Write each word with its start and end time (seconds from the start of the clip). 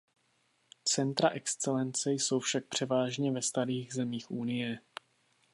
Centra 0.89 1.29
excelence 1.35 2.11
jsou 2.11 2.39
však 2.39 2.65
převážně 2.65 3.31
ve 3.31 3.41
starých 3.41 3.93
zemích 3.93 4.31
Unie. 4.31 4.79